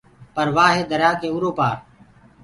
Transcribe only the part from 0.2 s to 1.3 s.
پر وآ هي دريآ ڪي